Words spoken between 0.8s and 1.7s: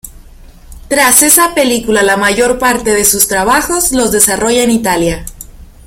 Tras esa